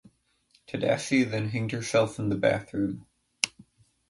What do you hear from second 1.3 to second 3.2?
hanged herself in the bathroom.